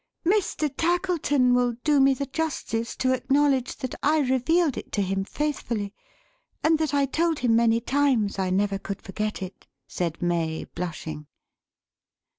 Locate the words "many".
7.55-7.79